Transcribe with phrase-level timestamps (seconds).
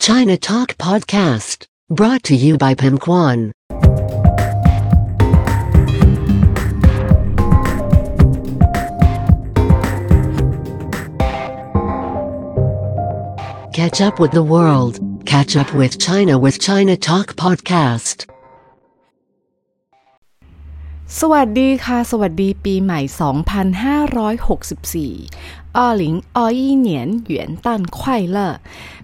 [0.00, 3.52] China Talk Podcast, brought to you by Pim Kwan.
[13.74, 18.24] Catch up with the world, catch up with China with China Talk Podcast.
[21.18, 23.00] สวัสดีค่ะ สวัสดีปีใหม่
[25.18, 28.54] 2564อ้อหลิงอ้อยี่เหนียนเหวียนตันควายเลอ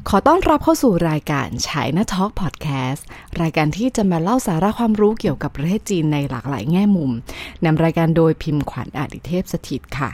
[0.08, 3.06] ขอต้อนรับเข้าสู่รายการฉายนะทอล์กพอดแคสต์
[3.40, 7.10] รายการที่จะมาเล่าสาระความรู้เกี่ยวกับประเทศจีนในหลากหลายแง่มุม
[7.64, 10.10] นำรายการโดยพิมพ์ขวัญอาดิเทพสถิตค่ะ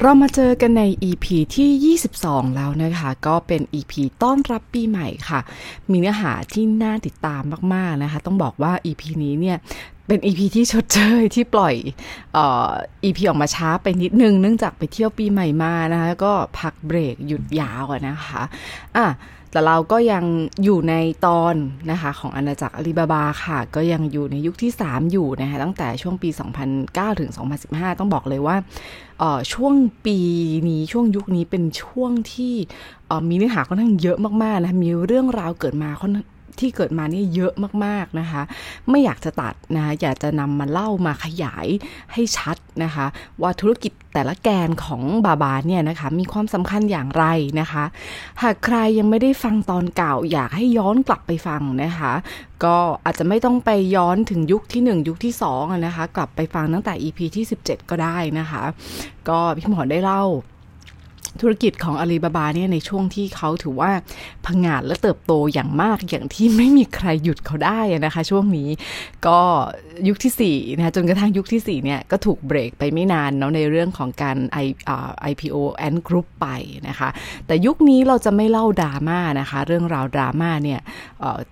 [0.00, 5.40] เรามาเจอกันใน EP ที่ 22 แล้วนะคะ ก็เป็น EP ต้อนรับปีใหม่ค่ะ
[5.90, 7.42] มีเนื้อหาที่น่าติดตาม
[7.74, 9.58] มากๆนะคะ ต้องบอกว่า EP นี้เนี่ย
[10.10, 11.74] เป็น EP ที่ชดเชยที่ปล่อย
[12.34, 12.70] เอ่อ
[13.04, 18.42] EP ออกมาช้าไปนิดนึง เนื่องจากไปเที่ยวปีใหม่มานะคะก็พักเบรกหยุดยาวนะคะ
[18.96, 19.06] อะ
[19.52, 20.24] แต่เราก็ยัง
[20.64, 20.94] อยู่ใน
[21.26, 21.54] ตอน
[21.90, 26.28] นะคะของอาณาจักรอาลีบาบาค่ะ ก็ยังอยู่ในยุคที่ 3 อยู่นะคะตั้งแต่ช่วงปี
[26.74, 27.30] 2009 ถึง
[27.64, 28.56] 2015 ต้องบอกเลยว่า
[29.52, 29.74] ช่วง
[30.06, 30.18] ปี
[30.68, 32.54] นี้ช่วงยุคนี้เป็นช่วงที่
[33.28, 36.12] มีเนื้อหาค่อนข้างเยอะมากๆนะคะมีเรื่องราวเกิดมาค่อน
[36.58, 37.52] ที่เกิดมานี่เยอะ
[37.84, 38.42] มากๆนะคะ
[38.90, 41.66] ไม่อยากจะตัดนะคะอยากจะนำมาเล่ามาขยาย
[42.12, 43.06] ให้ชัดนะคะ
[43.42, 47.24] ว่าธุรกิจแต่ละแกนของบาบาเนี่ยนะคะ มีความสำคัญอย่างไร
[47.60, 47.84] นะคะ
[48.42, 52.12] หากใครยังไม่ได้ฟังตอนเก่า อยากให้ย้อนกลับไปฟังนะคะ
[52.64, 58.62] ก็อาจจะไม่ต้องไปย้อนถึงยุคที่ 1 ยุคที่2นะคะ กลับไปฟังตั้งแต่ EP ที่ 17 ก็ได้นะคะ
[59.28, 60.24] ก็พี่หมอได้เล่า
[61.40, 63.90] ธุรกิจของอาลีบาบาเนี่ยในช่วงที่เขาถือว่า
[64.46, 68.68] พังงาดและเติบโตอย่างมากอย่างที่ไม่มีใครหยุดเขาได้นะคะ ช่วงนี้
[69.26, 69.40] ก็
[70.08, 75.56] ยุคที่4นะคะจนกระทั่งยุคที่4เนี่ยก็ถูกเบรกไปไม่นานเนาะในเรื่องของการ I, uh, IPO
[75.86, 76.46] and Group ไป
[76.88, 77.08] นะคะ
[77.46, 80.80] แต่ยุคนี้เราจะไม่เล่าดราม่านะคะ เรื่องราวดราม่าเนี่ย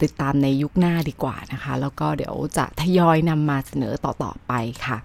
[0.03, 4.53] ติดตามในยุคหน้าดีกว่านะคะ แล้วก็เดี๋ยวจะทยอยนำมาเสนอต่อ ๆ ไป
[4.87, 4.97] ค่ะ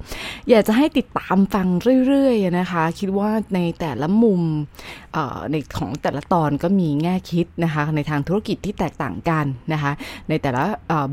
[0.49, 1.67] อยากจะให้ติดตามฟัง
[2.07, 4.41] เรื่อยๆนะคะ คิดว่าในแต่ละมุม
[5.51, 9.91] ในของแต่ละตอนก็มีแง่คิดนะคะ ในทางธุรกิจที่แตกต่างกันนะคะ
[10.29, 10.63] ในแต่ละ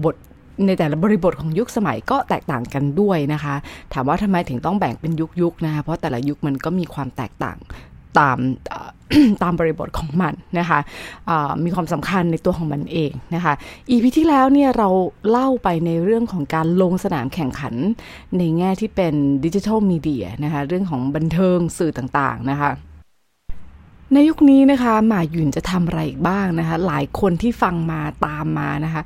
[0.04, 0.16] บท
[0.66, 3.54] ในแต่ละบริบทของยุคสมัยก็แตกต่างกันด้วยนะคะ
[3.92, 7.58] ถามว่าทำไมถึงต้องแบ่งเป็นยุคยุคนะคะเพราะแต่ละยุคมันก็มีความแตกต่าง
[8.18, 8.38] ตาม
[9.42, 10.78] ตามบริบทของมันนะคะ
[11.64, 13.54] มีความสำคัญในตัวของมันเองนะคะ
[13.90, 14.88] อีพีที่แล้วเนี่ยเรา
[15.30, 17.74] เล่าไปในเรื่องของการลงสนามแข่งขัน
[18.38, 22.70] ในแง่ที่เป็นดิจิทัลมีเดียนะคะเรื่องของบันเทิงสื่อต่างๆนะคะ
[24.14, 29.02] ในยุคนี้นะคะหมาหยุนจะทำอะไรอีกบ้างนะคะ หลายคนที่ฟังมาตามมานะคะ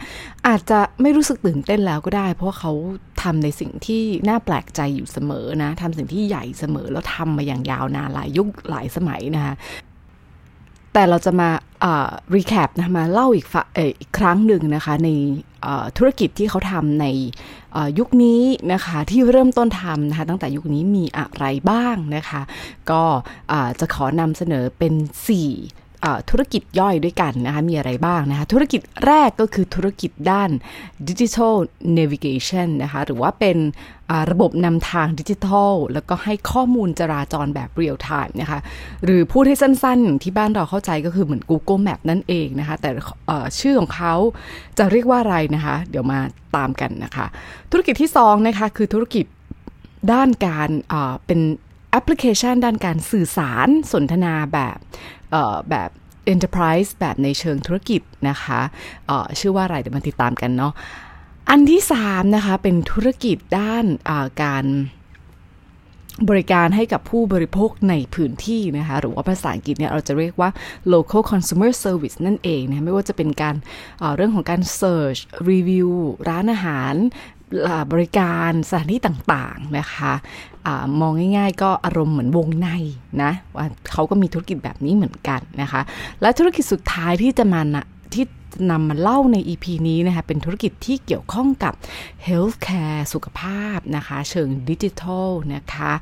[0.46, 2.72] อาจจะไม่รู้สึกตื่นเต้นแล้วก็ได้ เพราะาเขา
[3.22, 9.54] ทำในสิ่งที่น่าแปลกใจอยู่เสมอนะทำสิ่งที่ใหญ่เสมอแล้วทำมาอย่างยาวนานหลายยุคหลายสมัยนะคะ
[10.92, 11.48] แต่เราจะมา
[12.34, 13.46] รีแคปนะมาเล่าอีก
[14.00, 15.08] อีกครั้งหนึ่งนะคะใน
[15.98, 17.06] ธุรกิจที่เขาทำใน
[17.98, 18.42] ยุคนี้
[18.72, 22.42] นะคะที่เริ่มต้นทำนะคะตั้งแต่ยุคนี้มีอะไรบ้างนะคะ
[22.90, 23.02] ก็
[23.80, 25.83] จะขอนำเสนอเป็น 4
[26.30, 30.50] ธุรกิจย่อยด้วยกันนะคะ มีอะไรบ้างนะคะ ธุรกิจแรกก็คือธุรกิจด้าน
[31.08, 31.54] Digital
[31.98, 33.58] Navigation นะคะ หรือว่าเป็น
[34.30, 38.58] ระบบนำทางดิจิทัล แล้วก็ให้ข้อมูลจราจรแบบเรียลไทม์นะคะ
[39.04, 42.90] หรือพูดให้สั้นๆ ที่บ้านเราเข้าใจก็คือเหมือน Google Map นั่นเองนะคะ แต่
[43.60, 44.14] ชื่อของเขา
[44.78, 46.20] จะเรียกว่าอะไรนะคะ เดี๋ยวมา
[46.56, 47.26] ตามกันนะคะ
[47.70, 49.24] ธุรกิจที่2นะคะคือธุรกิจ
[50.12, 50.70] ด้านการ
[51.26, 51.40] เป็น
[51.90, 54.76] แอปพลิเคชันด้านการสื่อสารสนทนาแบบ
[55.70, 55.90] แบบ
[56.32, 58.60] Enterprise แบบในเชิงธุรกิจนะคะ
[59.40, 60.72] ชื่อว่าอะไรเดี๋ยวมาติดตามกันเนาะ
[61.50, 63.84] อันที่3นะคะเป็นธุรกิจด้าน
[64.42, 64.66] การ
[66.28, 70.50] บริการให้กับผู้บริโภคในพื้นที่นะคะหรือว่าภาษาอังกฤษเนี่ยเราจะเรียกว่า
[70.94, 73.56] local consumer service นั่นเองนะไม่ว่าจะเป็นการ
[74.16, 75.20] เรื่องของการ search
[75.50, 75.90] review
[76.28, 76.94] ร้านอาหาร
[77.92, 80.12] บริการสถานที่ต่างๆนะคะ
[80.66, 80.68] อ
[81.00, 82.68] มองง่าย ๆ ก็อารมณ์เหมือนวงใน
[83.22, 85.80] นะว่าเขาก็มีธุรกิจแบบนี้เหมือนกันนะคะ
[86.20, 87.60] และธุรกิจสุดท้ายที่จะมา
[88.14, 88.24] ที่
[88.70, 91.72] นำมาเล่าใน EP นี้นะคะเป็นธุรกิจที่เกี่ยวข้องกับ
[92.26, 95.92] Healthcare สุขภาพนะคะเชิงดิจิทัลนะคะ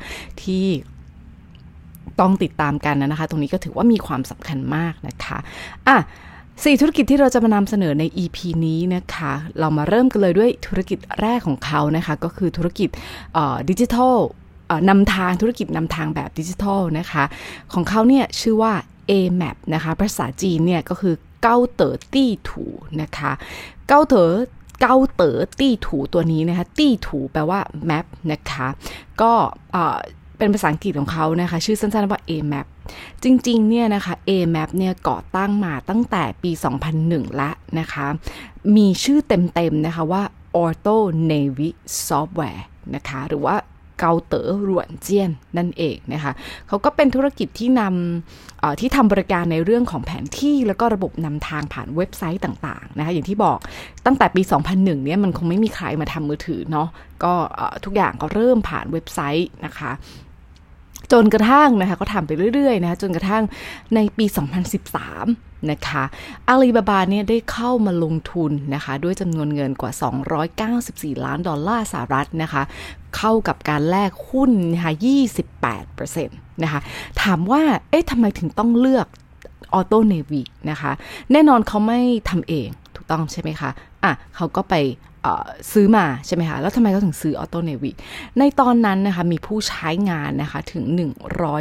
[0.43, 0.67] ที่
[2.20, 5.38] ต้องติดตามกันนะคะ ตรงนี้ก็ถือว่ามีความสำคัญมากนะคะ
[5.88, 5.96] อะ
[6.67, 12.88] สี่ธุรกิจที่เราจะมานำเสนอใน EP นี้นะคะ เรามาเริ่มกันเลยด้วยธุรกิจแรกของเขานะคะ ก็คือธุรกิจ
[13.70, 14.17] ดิจิทัล
[14.88, 17.25] นำทางธุรกิจนำทางแบบดิจิทัลนะคะ
[17.73, 18.73] ของเขาเนี่ยชื่อว่า
[19.11, 22.65] AMAP นะคะ ภาษาจีนเนี่ยก็คือเก้าเต๋อตี้ถู
[23.03, 23.32] นะคะ
[23.88, 24.32] เก้าเต๋อ
[24.81, 27.61] เก้าเต๋อตี้ถูตัวนี้นะคะตี้ถูแปลว่า
[27.91, 28.67] map นะคะ
[29.20, 29.32] ก็
[30.43, 32.67] เป็นภาษาอังกฤษของเขานะคะ ชื่อสั้นๆว่า AMAP
[33.23, 36.50] จริงๆ เนี่ยนะคะ AMAP เนี่ยก่อตั้งมาตั้งแต่ปี
[36.94, 38.06] 2001 ละนะคะ
[38.77, 40.23] มีชื่อเต็มๆ นะคะว่า
[40.62, 40.97] Auto
[41.31, 41.69] Navy
[42.09, 42.62] Software
[42.94, 43.55] นะคะ หรือว่า
[43.99, 46.33] เกาเต๋อรวนเจียนนั่นเองนะคะ
[46.69, 53.59] เขาก็เป็นธุรกิจที่นำที่ทำบริการในเรื่องของแผนที่แล้วก็ระบบนำทางผ่านเว็บไซต์ต่างๆนะคะอย่างที่บอก
[54.06, 54.43] ตั้งแต่ปี
[54.73, 56.89] 2001 เนี่ยมันคงไม่มีใครมาทำมือถือเนาะ
[57.25, 57.33] ก็
[57.85, 59.93] ทุกอย่างก็เริ่มผ่านเว็บไซต์นะคะ
[61.12, 63.44] จนกระทั่งนะคะก็ทำไปเรื่อยๆนะคะจนกระทั่ง
[63.94, 64.25] ในปี
[64.97, 66.05] 2013 นะคะ
[66.49, 69.93] อาลีบาบาเนี่ยได้เข้ามาลงทุนนะคะด้วยจำนวนเงินกว่า
[71.19, 72.62] 294 ล้านดอลลาร์สหรัฐนะคะ
[73.17, 74.93] เข้ากับการแลกหุ้นนะคะ
[75.56, 76.26] 28%
[76.62, 76.81] นะคะ
[77.23, 79.06] ถามว่าเอ๊ะทำไมถึงต้องเลือก
[79.75, 80.93] AutoNavi นะคะ
[81.32, 82.00] แน่นอนเขาไม่
[82.31, 83.70] ทำเองถูกต้องใช่ไหมคะ
[84.05, 84.75] อะเขาก็ไป
[85.72, 87.90] ซื้อมาใช่ไหมคะ แล้วทำไมเขาถึงซื้อ AutoNavi
[88.38, 90.84] ในตอนนั้นนะคะมีผู้ใช้งานนะคะถึง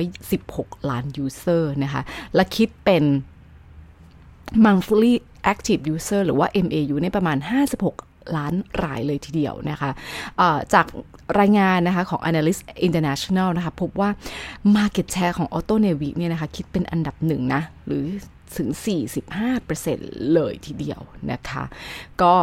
[0.08, 2.02] 116 ล้าน user นะคะ
[2.36, 3.04] และคิดเป็น
[4.66, 5.14] monthly
[5.54, 8.54] active user หรือว่า MAU ในประมาณ 56ล้าน
[8.84, 10.86] รายเลยทีเดียวนะคะ จาก
[11.40, 14.10] รายงานนะคะของ Analysys International นะคะพบว่า
[14.76, 18.06] Market Share ของ Auto n a v i เนี่ยนะคะคิดเป็นอันดับหนึ่งนะหรือ
[18.58, 18.70] ถึง
[19.52, 21.64] 45%เลยทีเดียวนะคะ
[22.22, 22.34] ก็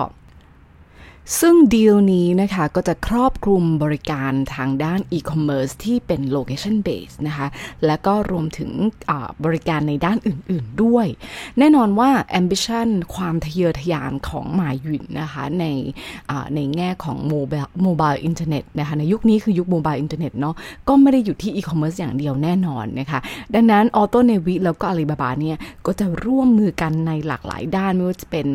[1.40, 7.46] ซึ่งดีลนี้นะคะก็จะครอบคลุมบริการทางด้านอีคอมเมิร์ซที่เป็น location base นะคะ
[7.86, 8.70] และก็รวมถึง
[9.44, 11.06] บริการในด้านอื่น ๆด้วย
[11.58, 12.10] แน่นอนว่า
[12.40, 15.64] ambition ความทะเยอทะยานของหม่าหยุนนะคะใน
[16.54, 20.54] ในแง่ของ mobile mobile internet นะคะในยุคนี้คือยุค mobile internet เนาะ
[20.88, 23.18] ก็ไม่ได้อยู่ที่อีคอมเมิร์ซอย่างเดียวแน่นอนนะคะ
[23.54, 28.46] ดังนั้น AutoNavi แล้วก็อาลีบาบาเนี่ย ก็จะร่วมมือกันในหลากหลายด้านไม่ว่าจะเป็น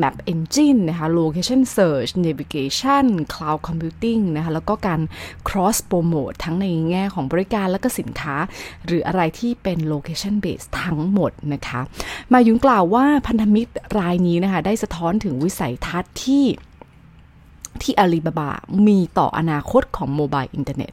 [0.00, 5.00] map engine นะคะ location search navigation cloud computing นะคะแล้วก็การ
[5.48, 8.36] cross promote ทั้งในแง่ของบริการและก็สินค้า
[8.86, 11.80] หรืออะไรที่เป็น location base ทั้งหมดนะคะ
[12.32, 16.44] หม่าหยุนกล่าวว่าพันธมิตรรายนี้นะคะได้สะท้อนถึงวิสัยทัศน์ที่
[17.82, 18.50] ที่อาลีบาบา
[18.86, 20.92] มีต่ออนาคตของ mobile internet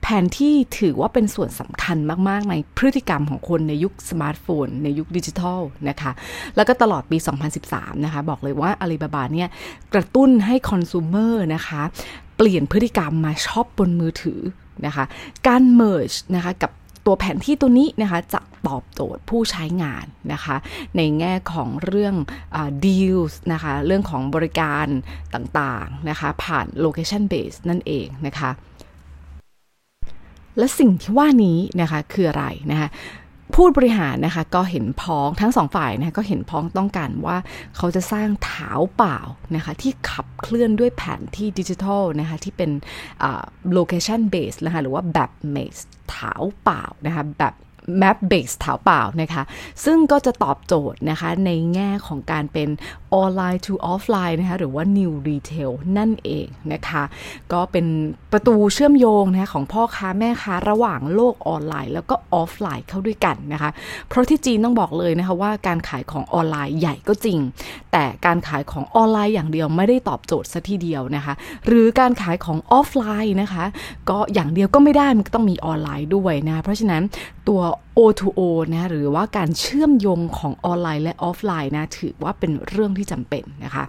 [0.00, 1.98] แผนที่ถือว่าเป็นส่วนสำคัญ
[2.28, 6.12] มาก ๆ ในพฤติกรรมของคนในยุคสมาร์ทโฟน ในยุคดิจิทัลนะคะ
[6.56, 7.18] แล้วก็ตลอดปี
[7.60, 9.48] 2013 นะคะ บอกเลยว่าอาลีบาบาเนี่ย
[9.94, 11.82] กระตุ้นให้ consumer นะคะ
[12.36, 14.40] เปลี่ยนพฤติกรรมมาช็อปบนมือถือ
[14.86, 15.04] นะคะ
[15.46, 16.70] การ merge นะคะกับ
[17.10, 20.56] ตัวแผนที่ตัวนี้นะคะจะตอบโจทย์ผู้ใช้งานนะคะ
[20.96, 22.14] ในแง่ของเรื่อง
[22.54, 24.86] อ deals นะคะ เรื่องของบริการ
[25.34, 28.50] ต่างๆนะคะ ผ่าน location base นั่นเองนะคะ
[30.58, 32.88] และสิ่งที่ว่านี้นะคะคืออะไรนะคะ
[33.54, 37.36] ผู้บริหารนะคะก็เห็นพ้องทั้งสองฝ่ายนะคะก็เห็นพ้องต้องการว่า
[37.76, 39.18] เขาจะสร้างเท้าเปล่า
[39.56, 42.70] นะคะที่ขับเคลื่อนด้วยแผนที่ดิจิทัลนะคะที่เป็น
[43.76, 45.82] location base นะคะหรือว่าแบบ base
[46.14, 46.32] ท้า
[46.62, 47.54] เปล่านะคะแบบ
[48.00, 49.42] Map Base เถาเป่านะคะ
[49.84, 52.68] ซึ่งก็จะตอบโจทย์นะคะในแง่ของการเป็น
[53.14, 57.02] ออนไลน์ to ออฟไลน์นะคะหรือว่า New Retail นั่นเองนะคะ
[57.52, 57.86] ก็เป็น
[58.32, 63.70] ประตูเชื่อมโยงนะคะของพ่อค้าแม่ค้าระหว่างโลกออนไลน์ แล้วก็ออฟไลน์เข้าด้วยกันนะคะ
[64.08, 67.38] เพราะที่จีนต้องบอกเลยนะคะว่าการขายของออนไลน์ใหญ่ก็จริง
[67.92, 71.34] แต่การขายของออนไลน์อย่างเดียวไม่ได้ตอบโจทย์ซะทีเดียวนะคะ
[71.66, 73.64] หรือการขายของออฟไลน์นะคะ
[74.10, 77.02] ก็อย่างเดียวก็ไม่ได้มันก็ต้องมีออนไลน์ด้วยนะะเพราะฉะนั้น
[77.48, 77.60] ตัว
[77.98, 78.40] O2O
[78.74, 83.84] นะหรือว่าการเชื่อมโยงของออนไลน์และออฟไลน์นะถือว่าเป็นเรื่องที่จำเป็นนะคะ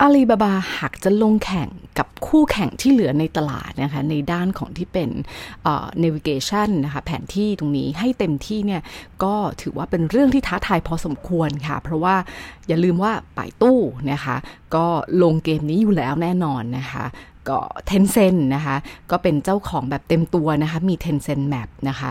[0.00, 1.68] อาลีบาบาหากจะลงแข่ง
[1.98, 5.10] กับคู่แข่งที่เหลือในตลาดนะคะในด้านของที่เป็น
[6.02, 8.82] navigation นะคะแผนที่ตรงนี้ให้เต็มที่เนี่ย
[9.24, 12.16] ก็ถือว่าเป็นเรื่องที่ท้าทายพอสมควรค่ะ เพราะว่า
[12.68, 13.78] อย่าลืมว่าป่ายตู้
[14.12, 14.36] นะคะ
[14.74, 14.86] ก็
[15.22, 17.04] ลงเกมนี้อยู่แล้วแน่นอนนะคะ
[17.50, 18.76] ก็เทนเซนนะคะ
[19.10, 22.10] ก็เป็นเจ้าของแบบเต็มตัวนะคะมี Tencent Map นะคะ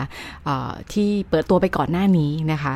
[0.92, 2.74] ที่เปิดตัวไปก่อนหน้านี้นะคะ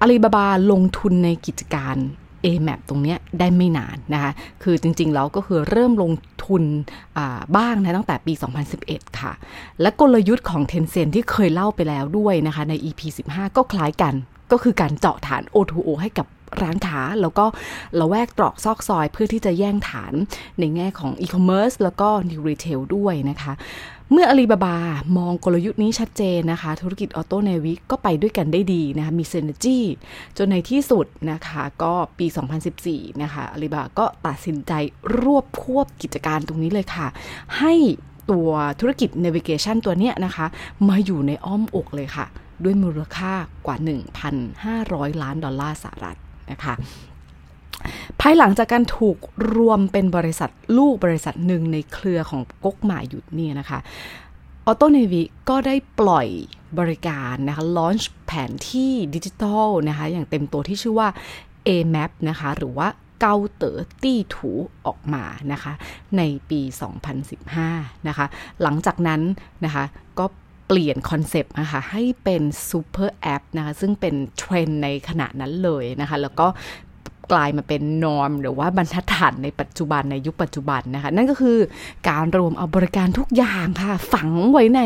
[0.00, 1.96] อาลีบาบาลงทุนในกิจการ
[2.44, 4.30] AMAP ตรงนี้ได้ไม่นานนะคะ
[4.62, 6.12] คือจริงๆ แล้วก็คือเริ่มลง
[6.46, 6.62] ทุน
[7.56, 8.32] บ้างนะตั้งแต่ปี
[8.76, 9.32] 2011 ค่ะ
[9.80, 14.14] และกลยุทธ์ของ Tencent ที่เคยเล่าไปแล้วด้วยนะคะใน EP 15 ก็คล้ายกัน
[14.52, 16.26] ก็คือการเจาะฐาน O2O ให้กับ
[16.62, 17.46] ร้านค้าแล้วก็
[18.00, 20.12] ละแวกตรอกซอกซอย เพื่อที่จะแย่งฐาน
[20.60, 23.52] ในแง่ของอีคอมเมิร์ซแล้วก็ new retail ด้วยนะคะ
[24.12, 24.76] เมื่ออาลีบาบา
[25.18, 29.84] มองกลยุทธ์นี้ชัดเจนนะคะ ธุรกิจ AutoNavi ก็ไปด้วยกันได้ดีนะคะ มี synergy
[30.36, 32.26] จนในที่สุดนะคะก็ปี
[32.74, 34.72] 2014 นะคะอาลีบาก็ตัดสินใจ
[35.20, 37.06] รวบควบกิจการตรงนี้เลยค่ะ
[37.58, 37.74] ให้
[38.30, 38.50] ตัว
[38.80, 40.46] ธุรกิจ Navigation ตัวเนี้ยนะคะ
[40.88, 42.26] มาอยู่ในอ้อมอกเลยค่ะ
[42.64, 43.32] ด้วยมูลค่า
[43.66, 43.76] กว่า
[44.48, 46.16] 1,500 ล้านดอลลาร์สหรัฐ
[46.50, 46.74] นะคะ
[48.20, 49.16] ภายหลังจากการถูก
[49.54, 53.78] รวมเป็นบริษัทลูกบริษัทหนึ่งในเครือของก๊กหมาหยุดนี่นะคะ
[54.66, 56.28] ออโตเนวิก็ได้ปล่อย
[56.78, 61.08] บริการนะคะ launch แผนที่ดิจิทัลนะคะ อย่างเต็มตัวที่ชื่อว่า
[61.68, 62.88] AMAP นะคะ หรือว่า
[63.20, 64.52] เกาเต๋อตี้ถู
[64.86, 65.72] ออกมานะคะ
[66.16, 66.60] ในปี
[67.34, 68.26] 2015 นะคะ
[68.62, 69.20] หลังจากนั้น
[69.64, 69.84] นะคะ
[70.18, 70.24] ก็
[70.66, 76.46] เปลี่ยนคอนเซปต์นะคะให้เป็นซูเปอร์แอปนะคะซึ่งเป็นเทรนด์ในขณะนั้นเลยนะคะ แล้วก็
[77.32, 81.58] กลายมาเป็น norm หรือว่าบรรทัดฐานในปัจจุบันในยุคปัจจุบันนะคะ นั่นก็คือ
[82.08, 84.82] การรวมเอาบริการทุกอย่างค่ะ ฝังไว้ใน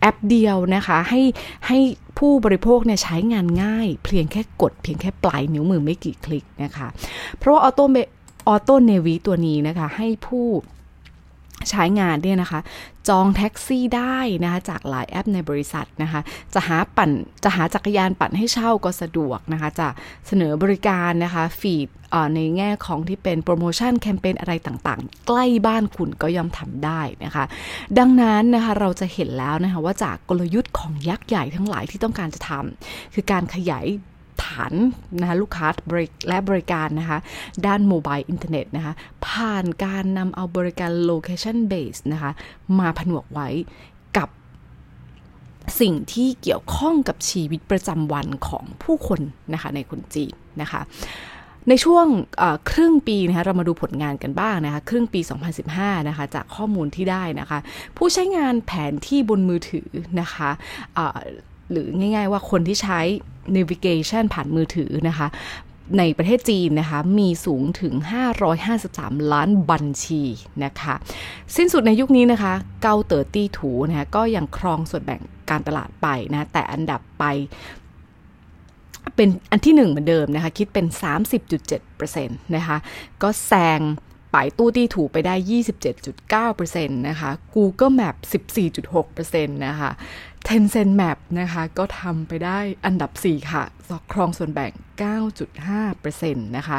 [0.00, 1.22] แอปเดียวนะคะ ให้
[1.66, 1.78] ให้
[2.18, 6.88] ผู้บริโภคเนี่ยใช้งานง่าย เพียงแค่กดเพียงแค่ปลายนิ้วมือไม่กี่คลิกนะคะ
[7.38, 10.46] เพราะว่า Auto AutoNavi ตัวนี้นะคะ ให้ผู้
[11.70, 12.60] ใช้งานเนี่ยนะคะ
[13.08, 16.20] จองแท็กซี่ได้นะคะจากหลายแอปในบริษัทนะคะ
[16.54, 17.10] จะหาปั่น
[17.44, 19.88] จะหาจักรยานปั่นให้เช่าก็สะดวกนะคะ จะ
[20.26, 21.88] เสนอบริการนะคะ feed
[22.34, 27.44] ในแง่ของที่เป็นโปรโมชั่นแคมเปญอะไรต่างๆ ใกล้บ้านคุณก็ย่อมทำได้นะคะ
[27.98, 33.86] ดังนั้นนะคะเราจะเห็นแล้วนะคะว่าจากกลยุทธ์ของยักษ์ใหญ่ทั้งหลายที่ต้องการจะทำคือการขยาย
[34.42, 34.72] ฐาน
[35.20, 35.66] นะคะลูกค้า
[36.28, 37.18] และบริการนะคะ
[37.66, 38.92] ด้านโมบายอินเทอร์เน็ตนะคะ
[39.26, 42.30] ผ่านการนำเอาบริการ location base นะคะ
[42.78, 43.48] มาผนวกไว้
[44.16, 44.28] กับ
[45.80, 49.20] สิ่งที่เกี่ยวข้องกับชีวิตประจำวันของผู้คน
[49.52, 50.80] นะคะในคนจีนนะคะ
[51.68, 52.06] ในช่วง
[52.70, 55.20] ครึ่งปีนะคะเรามาดูผลงานกันบ้างนะคะ ครึ่งปี
[55.64, 57.58] 2015 นะคะ จากข้อมูลที่ได้นะคะ
[57.96, 59.88] ผู้ใช้งานแผนที่บนมือถือ
[60.20, 60.50] นะคะ
[61.70, 63.00] หรือง่ายๆว่าคนที่ใช้
[63.56, 65.28] navigation ผ่านมือถือนะคะ
[65.98, 67.94] ในประเทศจีนนะคะ มีสูงถึง
[68.64, 70.22] 553 ล้านบัญชี
[70.64, 70.94] นะคะ
[71.56, 75.20] สิ้นสุดในยุคนี้นะคะ เกาเตอร์ตี้ถูนะคะก็ยังครองส่วนแบ่ง
[75.50, 77.24] การตลาดไปนะ แต่อันดับไป
[79.16, 80.86] เป็นอันที่หนึ่งเหมือนเดิมนะคะ คิดเป็น
[81.50, 82.76] 30.7%นะคะ
[83.22, 83.80] ก็แซง
[84.34, 85.34] ป่ายตู้ตี้ถูไปได้
[86.50, 88.16] 27.9%นะคะ Google Map
[88.82, 89.90] 14.6%นะคะ
[90.46, 93.62] Tencent Map นะคะ ก็ทำไปได้อันดับ 4 ค่ะ
[94.12, 94.72] ครองส่วนแบ่ง
[95.48, 96.78] 9.5%นะคะ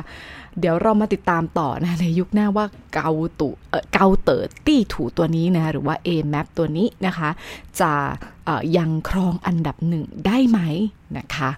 [0.59, 3.09] เดี๋ยวเรามาติดตามต่อนะในยุคหน้าว่าเกา
[3.39, 7.29] ตุเออเกาเตอร์ตี้ถูตัวนี้นะคะหรือว่า A Map ตัวนี้นะคะ
[7.81, 7.91] จะ
[8.77, 10.59] ยังครองอันดับหนึ่งได้ไหม
[11.17, 11.49] นะคะ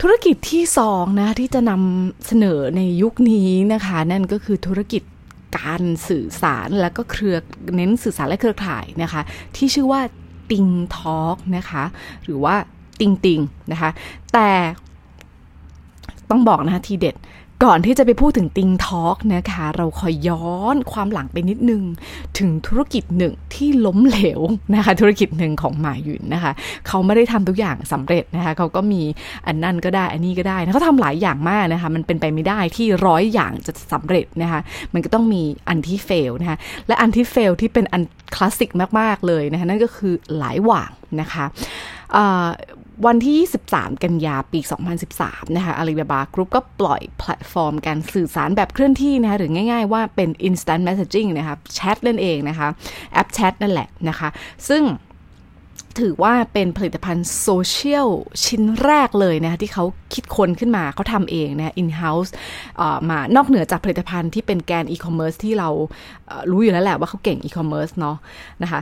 [0.00, 5.02] ธุรกิจที่สองนะที่จะนำเสนอในยุคนี้นะคะ นั่นก็คือธุรกิจ
[5.58, 7.36] การสื่อสารและก็เครือ
[7.74, 9.22] เน้นสื่อสารและเครือข่ายนะคะ
[9.56, 10.00] ที่ชื่อว่า
[10.50, 11.84] ติงทอล์กนะคะ
[12.24, 12.54] หรือว่า
[13.00, 13.40] ติงติง
[13.72, 13.90] นะคะ
[14.32, 14.50] แต่
[16.30, 17.16] ต้องบอกนะคะทีเด็ด
[17.66, 21.82] ก่อนที่จะไปพูดถึงติงทอกนะคะ เราคอย้อนความหลังไปนิดนึง
[22.38, 24.40] ถึงธุรกิจหนึ่งที่ล้มเหลว
[24.74, 26.52] นะคะ ธุรกิจหนึ่งของหมาหยุนนะคะ
[26.86, 29.02] เขาไม่ได้ทำทุกอย่างสำเร็จนะคะ เขาก็มี
[29.46, 34.60] อันนั่นก็ได้อันนี้ก็ได้นะเขาทำหลายอย่างมากนะคะ มันเป็นไปไม่ได้ที่ร้อยอย่างจะสำเร็จนะคะ
[34.92, 38.02] มันก็ต้องมีอันที่ fail นะคะ และอันที่ fail ที่เป็นอัน
[38.34, 40.90] คลาสสิกมาก ๆ เลยนะคะ นั่นก็คือไหลหว่าง
[41.20, 41.44] นะคะ
[43.06, 43.36] วันที่
[43.68, 44.60] 23 กันยาปี
[45.08, 52.68] 2013 นะคะอาลีบาบากรุ๊ปก็ปล่อยแพลตฟอร์มการสื่อสารแบบเคลื่อนที่นะคะ หรือง่ายๆว่าเป็น instant messaging นะคะแชทนั่นเองนะคะ
[53.12, 54.28] แอปแชทนั่นแหละนะคะ
[54.68, 54.82] ซึ่ง
[56.00, 58.08] ถือว่าเป็นผลิตภัณฑ์โซเชียล
[58.44, 62.30] ชิ้นแรกเลยนะคะที่เขาคิดค้นขึ้นมาเขาทำเองนะ in house
[63.08, 65.68] มานอกเหนือจากผลิตภัณฑ์ที่เป็นแกนอีคอมเมิร์ซที่เรา
[66.50, 68.16] รู้อยู่แล้วแหละว่าเขาเก่งอีคอมเมิร์ซเนาะ
[68.62, 68.80] นะคะ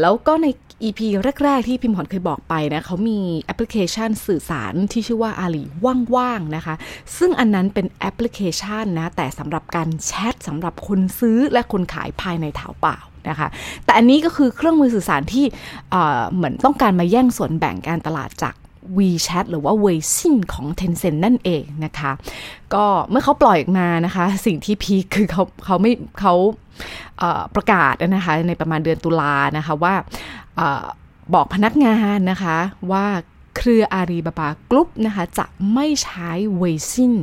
[0.00, 0.46] แล้วก็ใน
[0.82, 1.00] EP
[1.44, 5.62] แรก ๆ ที่พิมพ์ขวัญเคยบอกไปนะเขามีแอปพลิเคชันสื่อสารที่ชื่อว่าอาลี
[6.14, 6.74] ว่างว่างนะคะ
[7.18, 12.98] ซึ่งอันนั้นเป็นแอปพลิเคชันนะ แต่สำหรับการแชทสำหรับคนซื้อและคนขายภายในเถาเป่า
[13.28, 13.48] นะคะ
[13.84, 15.46] แต่อันนี้ก็คือเครื่องมือสื่อสารที่
[16.34, 18.54] เหมือนต้องการมาแย่งส่วนแบ่งการตลาดจาก
[18.98, 22.12] WeChat หรือว่า Weixin ของ Tencent นั่นเองนะคะ
[22.74, 26.34] ก็เมื่อเขาปล่อยออกมานะคะ สิ่งที่พีคือเขาเขาไม่เขา
[27.54, 29.94] ประกาศนะคะในประมาณเดือนตุลานะคะว่า
[31.34, 32.56] บอกพนักงานนะคะ
[32.92, 33.06] ว่า
[33.60, 37.14] เครืออารีบาบากรุ๊ปนะคะจะไม่ใช้เวซิน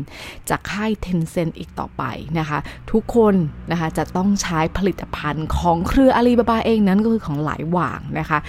[0.49, 2.03] จากค่ายเทนเซนอีกต่อไป
[2.39, 2.59] นะคะ
[2.91, 3.35] ทุกคน
[3.71, 8.39] นะคะจะต้องใช้ผลิตภัณฑ์ของเครืออาลีบาบาเองนั้นก็คือของหลายหว่างนะคะ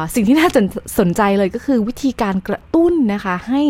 [0.00, 0.48] ะสิ่งที่น่า
[0.98, 3.62] สนใจเลยก็คือวิธีการกระตุ้นนะคะให้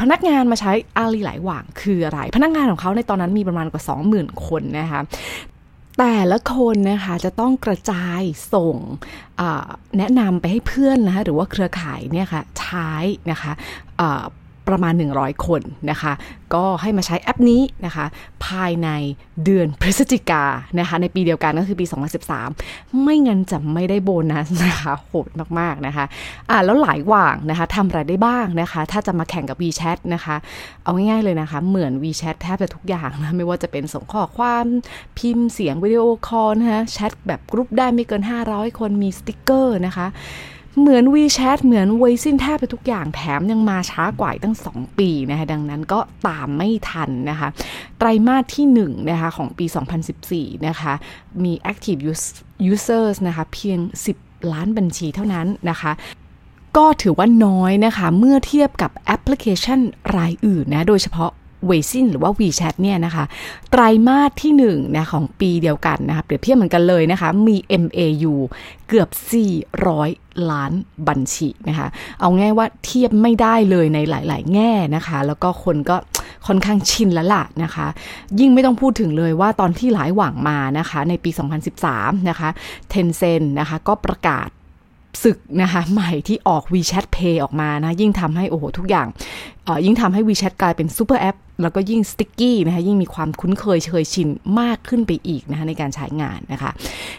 [0.00, 3.82] พนักงานมาใช้อาลีหลายหว่างคืออะไร พนักงานของเขาในตอนนั้นมีประมาณกว่า
[4.14, 5.00] 20,000 คนนะคะ
[5.98, 8.20] แต่ละคนนะคะจะต้องกระจาย
[8.54, 8.76] ส่ง
[9.98, 12.90] แนะนำไปให้เพื่อนนะคะหรือว่าเครือข่ายเนี่ยค่ะใช้
[13.30, 13.52] นะคะ
[14.68, 16.12] ประมาณ 100 คนนะคะ
[16.54, 18.06] ก็ให้มาใช้แอปนี้นะคะ
[18.46, 18.88] ภายใน
[19.44, 20.44] เดือนพฤศจิกา
[20.78, 21.86] นะคะ ในปีเดียวกันก็คือปี
[22.44, 26.04] 2013 ไม่งั้นจะไม่ได้โบนัสนะคะโหดมากๆนะคะ
[26.50, 30.36] อ่าแล้วไหลหว่างนะคะทำอะไรได้บ้างนะคะ ถ้าจะมาแข่งกับ WeChat นะคะ
[30.82, 34.66] เอาง่ายๆเลยนะคะ เหมือน WeChat แทบจะทุกอย่างนะ ไม่ว่าจะเป็นส่งข้อความ
[35.18, 40.06] พิมพ์เสียงวิดีโอคอลนะคะแชทแบบกรุ๊ปได้ไม่เกิน 500 คนมีสติกเกอร์นะคะ
[40.80, 47.48] เหมือน WeChat เหมือนเวซินแทบไปทุกอย่างแถมยังมาช้ากว่าตั้ง 2 ปีนะคะดังนั้นก็ตามไม่ทันนะคะ
[47.98, 49.66] ไตรมาสที่1นะคะของปี
[50.16, 50.92] 2014 นะคะ
[51.44, 52.00] มี active
[52.72, 53.78] users นะคะเพียง
[54.16, 55.92] 10 ล้านบัญชีเท่านั้นนะคะ
[56.76, 59.80] ก็ถือว่าน้อยนะคะ เมื่อเทียบกับแอปพลิเคชัน
[60.16, 61.30] รายอื่นนะ โดยเฉพาะ
[61.66, 63.24] เวซินหรือว่า WeChat เนี่ยนะคะ
[63.70, 68.34] ไตรมาสที่1นะของปีเดียวกันนะคะเปรียบเทียบเหมือนกันเลยนะคะ มี MAU
[68.88, 69.08] เกือบ
[69.76, 70.72] 400 ล้าน
[71.08, 71.88] บัญชีนะคะ
[72.20, 75.96] เอาง่ายว่าเทียบไม่ได้เลยในหลาย ๆ แง่นะคะ แล้วก็คนก็
[76.46, 77.86] ค่อนข้างชินแล้วล่ะนะคะ
[78.40, 81.30] ยิ่งไม่ต้องพูดถึงเลยว่าตอนที่ไหลหว่างมานะคะ ในปี
[81.80, 82.48] 2013 นะคะ
[82.92, 84.48] Tencent นะคะ ก็ประกาศ
[85.22, 89.06] ศึกนะคะใหม่ที่ออก WeChat Pay ออกมานะ ยิ่งทำให้โอ้โหทุกอย่าง
[89.84, 94.28] ยิ่งทำให้ WeChat กลายเป็นซูเปอร์แอปแล้วก็ยิ่ง sticky นะคะยิ่งมีความคุ้นเคยเคยชิน
[94.60, 96.70] มากขึ้นไปอีกนะคะในการใช้งานนะคะ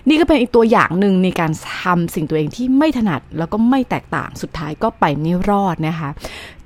[0.08, 1.52] นี่ก็เป็นอีกตัวอย่างหนึ่งในการ
[1.82, 6.10] ทำสิ่งตัวเองที่ไม่ถนัดแล้วก็ไม่แตกต่างสุดท้ายก็ไปไม่รอดนะคะ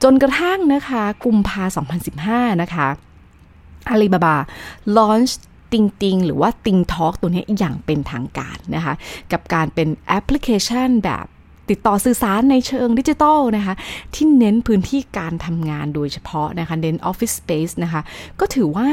[0.04, 1.64] จนกระทั่งนะคะกุมภา
[2.14, 2.88] 2015 นะคะ
[3.90, 4.36] อาลีบาบา
[4.98, 5.34] launch
[5.72, 8.94] ติงติงหรือว่าติงทอ k ตัวนี้อย่างเป็นทางการนะคะ
[9.32, 11.26] กับการเป็นแอปพลิเคชันแบบ
[11.70, 13.76] ติดต่อสื่อสารในเชิงดิจิทัลนะคะ
[14.14, 18.02] ที่เน้นพื้นที่การทำงานโดยเฉพาะนะคะ เน้นออฟฟิศสเปซนะคะ
[18.40, 18.88] ก็ถือว่า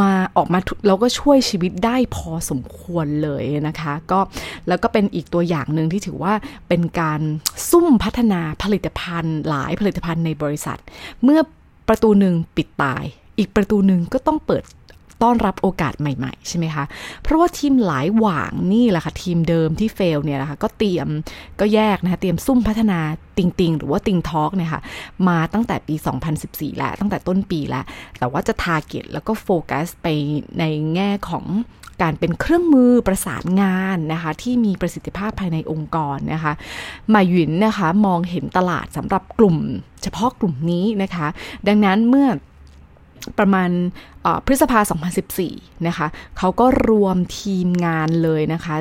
[0.00, 4.20] มาออกมาแล้วก็ช่วยชีวิตได้พอสมควรเลยนะคะ ก็
[4.68, 6.34] แล้วก็เป็นอีกตัวอย่างหนึ่งที่ถือว่า
[6.68, 7.20] เป็นการ
[7.70, 10.78] ซุ่มพัฒนาผลิตภัณฑ์ หลายผลิตภัณฑ์ในบริษัท
[11.22, 11.40] เมื่อ
[11.88, 13.04] ประตูหนึ่งปิดตาย
[13.38, 14.62] อีกประตูหนึ่งก็ต้องเปิด
[15.24, 16.84] ต้อนรับโอกาสใหม่ๆ ใช่ไหมคะ
[17.22, 21.08] เพราะว่าทีมหลายหว่างนี่แหละค่ะ ทีมเดิมที่เฟลเนี่ยนะคะก็เตรียม
[21.60, 22.98] ก็แยกนะคะเตรียมซุ่มพัฒนา
[23.36, 24.82] ติงติงหรือว่าติงทอกเนี่ยค่ะ
[25.28, 25.94] มาตั้งแต่ปี
[26.36, 27.84] 2014 แล้ว ตั้งแต่ต้นปีแล้ว
[28.18, 30.06] แต่ว่าจะทาร์เก็ตแล้วก็โฟกัสไป
[30.58, 30.64] ใน
[30.94, 31.46] แง่ของ
[32.02, 36.52] การเป็นเครื่องมือประสานงานนะคะ ที่มีประสิทธิภาพภายในองค์กรนะคะ
[37.14, 39.56] มาหยินนะคะมองเห็นตลาดสำหรับกลุ่ม
[40.02, 41.26] เฉพาะกลุ่มนี้นะคะ
[41.68, 42.28] ดังนั้นเมื่อ
[43.38, 43.70] ประมาณ
[44.46, 44.80] พฤษภา
[45.32, 46.06] 2014 นะคะ
[46.38, 48.76] เขาก็รวมทีมงานเลยนะคะ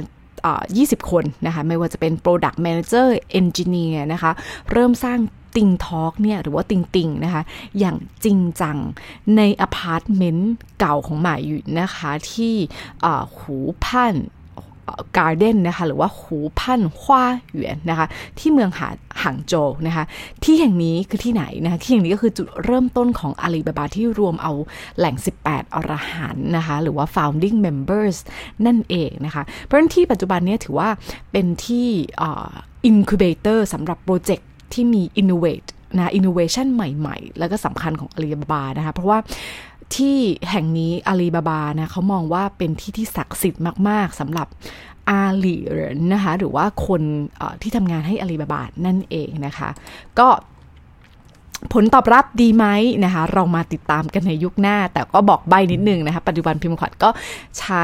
[0.53, 3.07] 20 คนนะคะ ไม่ว่าจะเป็น Product Manager
[3.39, 4.31] Engineer นะคะ
[4.71, 5.19] เริ่มสร้าง
[5.55, 7.43] ติงทอ l k เนี่ย หรือว่าติงติงนะคะ
[7.79, 8.77] อย่างจริงจัง
[9.37, 12.53] ในอพาร์ตเมนต์เก่าของหม่าหยุนนะคะ ที่
[13.37, 14.15] หูพัน
[15.17, 18.07] Garden นะคะหรือว่าหูพันฮวาเหวียนนะคะ
[18.39, 18.89] ที่เมืองหาง
[19.23, 20.03] หางโจวนะคะ
[20.43, 24.53] ที่แห่งนี้คือที่ไหนนะคะที่แห่งนี้ก็คือจุดเริ่มต้นของอาลีบาบาที่รวมเอา
[24.97, 28.17] เหล่า 18 อรหันต์นะคะหรือว่า founding members
[28.65, 30.89] นั่นเองนะคะเพราะฉะนั้นที่ปัจจุบันนี้ถือว่า
[31.31, 31.87] เป็นที่
[32.89, 39.19] incubator สำหรับโปรเจกต์ที่มี innovate นะ innovation ใหม่ ๆ แล้วก็สำคัญของอาลีบาบานะคะเพราะว่า
[39.95, 40.17] ที่
[40.51, 44.47] แห่งนี้อาลีบาบานะเขามองว่าเป็นที่ที่ศักดิ์สิทธิ์มาก ๆสำหรับ
[45.09, 45.55] อาลี
[46.13, 47.01] นะคะหรือว่าคน
[47.61, 49.69] ที่ทำงานให้อาลีบาบานั่นเองนะคะ
[50.19, 50.27] ก็
[51.73, 52.65] ผลตอบรับดีไหม
[53.03, 57.09] นะคะ เรามาติดตามกันในยุคหน้า แต่ก็บอกใบนิดนึงนะคะ ปัจจุบันพิมพ์ขวัญก็
[57.59, 57.83] ใช้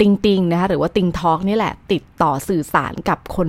[0.00, 3.48] ติงติงนะคะหรือว่าติงทอกนี่แหละ ติดต่อสื่อสารกับคน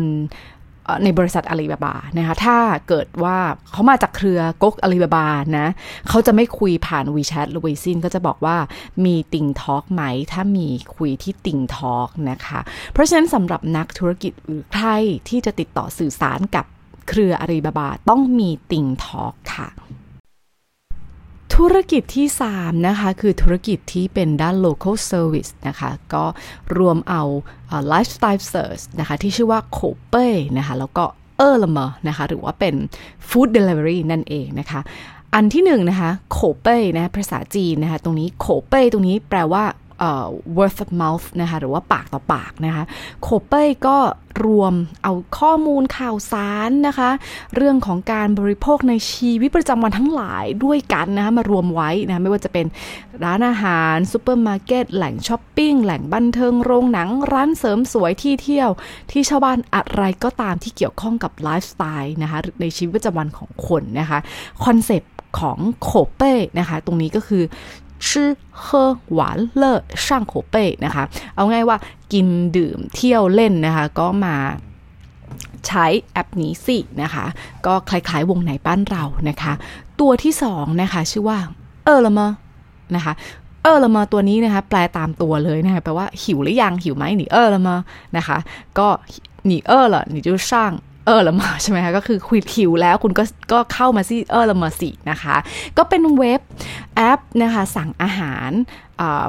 [1.04, 3.38] ในบริษัทอาลีบาบานะคะถ้าเกิดว่า
[3.72, 5.68] เขามาจากเครือก๊กอาลีบาบานะ
[6.10, 8.58] เขาจะไม่คุยผ่านวีแชทหรือวีซินก็จะบอกว่า
[9.06, 12.60] มีติ่งทอล์กไหม ถ้ามีคุยที่ติ่งทอล์กนะคะ
[12.94, 14.88] เพราะฉะนั้นสำหรับนักธุรกิจหรือใคร
[15.30, 16.66] ที่จะติดต่อสื่อสารกับ
[17.10, 19.68] เครืออาลีบาบา ต้องมีติ่งทอล์กค่ะ
[21.62, 26.26] ธุรกิจที่ 3 นะคะ คือธุรกิจที่เป็นด้าน local service นะคะ ก็
[26.78, 27.24] รวมเอา
[27.92, 31.06] lifestyle search นะคะ ที่ชื่อว่าโคเป้นะคะ แล้วก็
[31.38, 32.76] เออร์ลเมนะคะ หรือว่าเป็น
[33.30, 34.80] food delivery นั่นเองนะคะ
[35.34, 39.64] อันที่หนึ่งนะคะโคเป้นะภาษาจีนนะคะ ตรงนี้โคเป้ตรงนี้แปลว่า
[40.58, 42.84] word of mouth นะคะหรือว่าปากต่อปากนะคะ
[43.22, 43.98] โคเป้ก็
[44.46, 47.10] รวมเอาข้อมูลข่าวสารนะคะ
[47.56, 52.66] เรื่องของการบริโภคในชีวิตประจำวันทั้งหลายด้วยกันนะคะมารวมไว้นะไม่ว่าจะเป็น
[53.24, 58.70] ร้านอาหารซูเปอร์มาร์เก็ตแหล่งช้อปปิ้งแหล่งบันเทิงโรงหนัง ร้านเสริมสวยที่เที่ยว
[59.12, 64.20] ที่ชาวบ้านอะไรก็ตามที่เกี่ยวข้องกับไลฟ์สไตล์นะคะในชีวิตประจำวันของคนนะคะ
[64.66, 67.44] คอนเซปต์ของโข่วเปยนะคะ ตรงนี้ก็คือ
[68.10, 71.04] 吃喝玩乐上口碑นะคะ
[71.36, 71.78] เอาง่ายว่า
[72.14, 74.36] กินดื่มเที่ยวเล่นนะคะ ก็มา
[75.68, 77.26] ใช้แอปนี้สินะคะ
[77.66, 79.54] ก็คล้ายๆวงไหนบ้านเรานะคะ
[80.00, 81.40] ตัวที่สองนะคะชื่อว่า
[81.86, 82.20] เออละม
[82.96, 83.14] นะคะ
[83.64, 87.76] เออละมาตัวนี้นะคะแปลตามตัวเลยนะคะแปลว่าหิวหรือยังหิวไหมหนีเออละมา
[88.18, 88.38] นะคะ
[88.80, 88.88] ก็
[89.46, 90.72] หนีเออละหนีจะสร้าง
[91.08, 95.36] เออละมาใช่ไหมคะก็คือคุยหิวแล้วคุณก็ก็เข้ามาที่เออละมาสินะคะ
[95.78, 96.42] ก็เป็นเว็บ
[96.96, 98.52] แอปนะคะสั่งอาหาร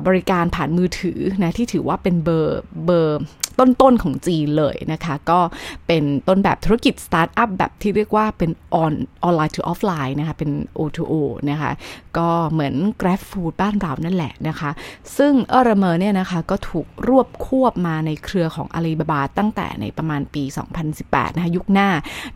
[0.06, 3.20] บริการผ่านมือถือนะที่ถือว่าเป็นเบอร์เบอร์
[3.60, 5.40] ต้นๆของจีนเลยนะคะ ก็
[5.86, 8.92] เป็นต้นแบบธุรกิจสตาร์ทอัพแบบที่เรียกว่าเป็นออน
[9.24, 11.14] ออนไลน์ to ออฟไลน์นะคะ เป็น O2O
[11.50, 11.72] นะคะ
[12.18, 14.70] ก็เหมือน Grab Food บ้านเรานั่นแหละนะคะ
[15.16, 20.42] ซึ่ง Ele.me เนี่ยนะคะก็ถูกรวบควบมาในเครือของอาลีบาบาตั้งแต่ในประมาณปี
[20.90, 21.88] 2018 นะคะ ยุคหน้า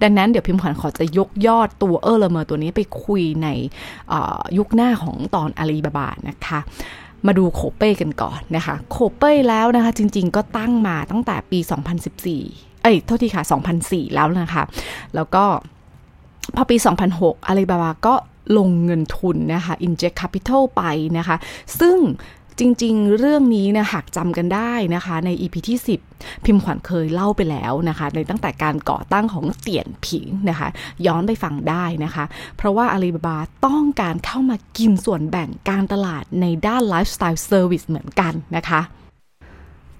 [0.02, 3.48] ดังนั้นเดี๋ยวพิมพ์ขวัญขอจะยกยอดตัว Ele.me ตัวนี้ไปคุยใน
[4.58, 6.60] ยุคหน้าของตอนอาลีบาบานะคะ
[7.26, 11.58] มาดูโคเป้กันก่อนนะคะ โคเป้แล้วนะคะจริงๆก็ตั้งมาตั้งแต่ปี
[12.20, 13.42] 2014 เอ้ยโทษทีค่ะ
[13.80, 14.62] 2004 แล้วนะคะ
[15.14, 15.44] แล้วก็
[16.56, 16.76] พอปี
[17.12, 18.14] 2006อาลีบาบาก็
[18.56, 20.82] ลงเงินทุนนะคะ inject capital ไป
[21.18, 21.36] นะคะ
[21.80, 21.96] ซึ่ง
[22.64, 25.78] จริงๆ เรื่องนี้นะหากจำกันได้นะคะ ใน EP ที่
[26.12, 30.68] 10 พิมพ์ขวัญเคยเล่าไปแล้วนะคะ ในตั้งแต่การก่อตั้งของเตี่ยนผิงนะคะ
[31.06, 32.24] ย้อนไปฟังได้นะคะ
[32.56, 38.80] เพราะว่าอาลีบาบาต้องการเข้ามากินส่วนแบ่งการตลาดในด้าน lifestyle service เหมือนกันนะคะ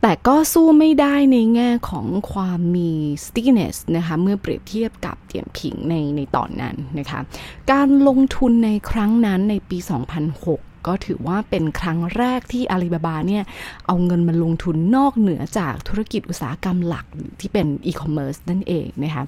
[0.03, 2.91] แต่ก็สู้ไม่ได้ในแง่ของความมี
[3.25, 7.21] stickiness นะคะเมื่อเปรียบเทียบกับเตียนผิงในในตอนนั้นนะคะ
[7.73, 13.43] การลงทุนในครั้งนั้นในปี 2006 ก็ถือว่าเป็นครั้งแรกที่อาลีบาบาเนี่ย
[13.87, 17.07] เอาเงินมาลงทุนนอกเหนือจากธุรกิจอุตสาหกรรมหลัก
[17.41, 19.23] ที่เป็นอีคอมเมิร์ซนั่นเองนะคะ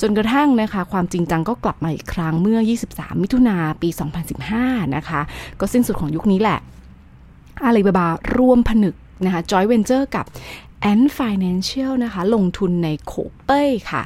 [0.00, 2.58] จนกระทั่งนะคะความจริงจังก็กลับมาอีกครั้งเมื่อ
[2.90, 3.88] 23 มิถุนาปี
[4.42, 5.20] 2015 นะคะ
[5.60, 6.58] ก็สิ้นสุดของยุคนี้แหละ
[7.64, 8.94] อาลีบาบาร่วมผนึก
[9.24, 10.26] นะคะจอยเวนเจอร์กับ
[10.92, 14.02] Ant Financial นะคะลงทุนใน Koubei ค่ะ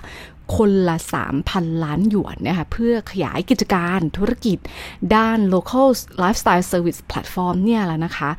[0.56, 0.96] คนละ
[1.40, 4.58] 3,000 ล้านหยวนนะคะเพื่อขยายกิจการธุรกิจ
[5.14, 5.88] ด้าน local
[6.22, 8.30] lifestyle service platform เนี่ยแหละนะคะ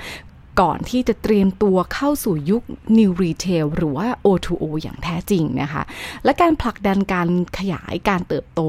[0.63, 2.63] ก่อนที่จะเตรียมตัวเข้าสู่ยุค
[2.97, 5.83] New Retail หรือว่า O2O อย่างแท้จริงนะคะ
[6.23, 8.61] และการผลักดันการขยายการเติบโต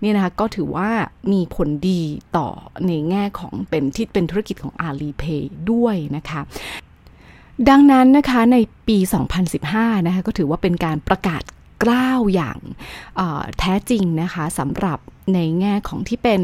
[0.00, 0.90] เนี่ยนะคะก็ถือว่า
[1.32, 2.02] มีผลดี
[2.36, 2.48] ต่อ
[2.86, 6.40] ในแง่ของเป็นที่เป็นธุรกิจของ Alipay ด้วยนะคะ
[7.68, 8.56] ดังนั้นนะคะใน
[8.88, 8.98] ปี
[9.52, 11.42] 2015 นะคะก็ถือว่าเป็นการประกาศ
[11.82, 12.58] กล้าวอย่าง
[13.58, 14.98] แท้จริงนะคะสำหรับ
[15.34, 16.40] ในแง่ของที่เป็น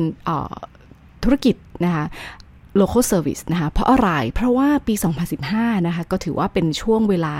[1.23, 2.07] ธุรกิจนะคะ
[2.81, 4.95] local service นะคะ เพราะอะไร เพราะว่าปี
[5.41, 7.35] 2015 นะคะ ก็ถือว่าเป็นช่วงเวลา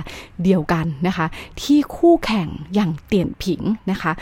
[0.45, 1.27] เดียวกันนะคะ
[1.63, 4.13] ที่คู่แข่งอย่างเตียนผิงนะคะ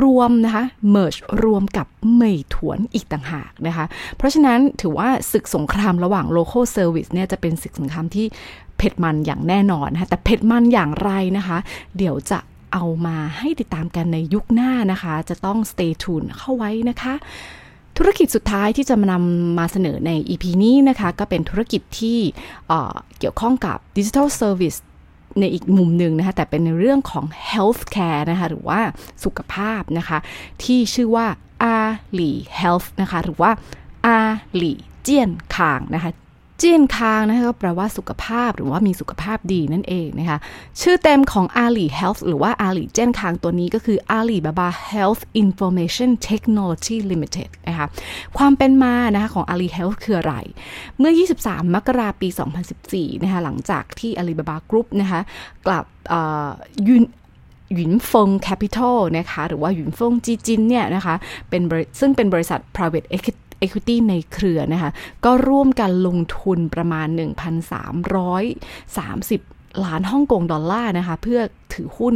[0.00, 0.64] รวมนะคะ
[0.94, 3.84] merge รวมกับเมยถวนอีกต่างหากนะคะ
[4.16, 8.26] เพราะฉะนั้นถือว่าศึกสงครามระหว่าง local service เนี่ยจะเป็นศึกสงครามที่
[8.76, 11.58] เผ็ดมันอย่างแน่นอนนะคะแต่เผ็ดมันอย่างไรนะคะ
[11.98, 12.38] เดี๋ยวจะ
[12.72, 17.14] เอามาให้ติดตามกันในยุคหน้านะคะ จะต้อง stay tuned เข้าไว้นะคะ
[17.96, 22.18] ธุรกิจสุดท้ายที่จะมานำมาเสนอใน EP นี้นะคะ ก็เป็นธุรกิจที่
[23.18, 24.78] เกี่ยวข้องกับ Digital Service
[25.40, 28.80] ในอีกมุมหนึ่งนะคะแต่เป็นในเรื่องของ healthcare นะคะหรือว่า
[29.24, 30.18] สุขภาพนะคะ
[30.64, 31.26] ที่ชื่อว่า
[31.62, 31.76] อา
[32.14, 32.30] หลี
[32.60, 33.50] Health นะคะ หรือว่า
[34.06, 34.18] อา
[34.56, 36.10] หลีเจียนคางนะคะ
[36.62, 40.38] จีนคางนะคะก็แปลว่าสุขภาพหรือว่ามีสุขภาพดีนั่นเองนะคะ
[40.80, 47.86] ชื่อเต็มของ Ali Health หรือว่า Ali เจนคางตัวนี้ก็คือ Alibaba Health Information Technology Limited นะคะ
[48.38, 50.34] ความเป็นมานะคะของ Ali Health คืออะไร
[50.98, 52.28] เมื่อ 23 มกราปี
[52.76, 55.20] 2014 นะคะหลังจากที่ Alibaba Group นะคะ
[55.66, 55.84] กับห
[56.88, 57.04] ยุน
[57.74, 61.14] หยุนฟง Capital นะคะหรือว่าหยุนฟงจีจินเนี่ยนะคะ
[61.48, 61.62] เป็น
[62.00, 63.08] ซึ่งเป็นบริษัท private
[63.64, 64.90] equity ในเครือนะคะ
[65.24, 67.30] ก็ร่วมกันลงทุนประมาณ 1,330
[69.84, 71.40] ล้านฮ่องกงดอลลาร์นะคะ เพื่อ
[71.74, 72.14] ถือหุ้น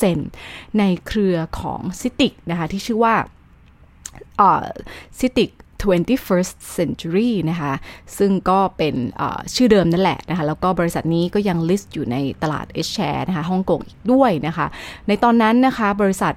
[0.00, 3.14] 54.3%ในเครือของซิติกนะคะ ที่ชื่อว่า
[5.18, 5.50] ซิติก
[5.82, 7.72] 21st century นะคะ
[8.18, 8.94] ซึ่งก็เป็น
[9.54, 14.66] ชื่อเดิมนั่นแหละนะคะ แล้วก็บริษัทนี้ก็ยังลิสต์อยู่ในตลาด H share นะคะฮ่องกงอีกด้วยนะคะ
[15.08, 16.34] ในตอนนั้นนะคะบริษัท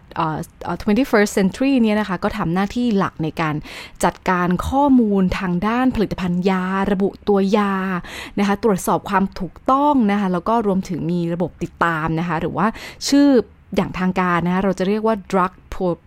[0.88, 3.56] 21st century เนี่ยนะคะ ก็ทำหน้าที่หลักในการ
[4.04, 7.74] จัดการข้อมูลทางด้านผลิตภัณฑ์ยา ระบุตัวยา
[8.40, 12.68] นะคะ ตรวจสอบความถูกต้องนะคะ แล้วก็รวมถึงมีระบบติดตามนะคะ หรือว่า
[13.10, 13.28] ชื่อ
[13.76, 15.52] อย่างทางการนะคะเราจะเรียกว่า drug